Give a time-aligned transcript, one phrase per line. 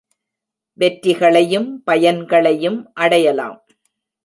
[0.77, 3.59] வெற்றிகளையும் பயன்களையும் அடையலாம்.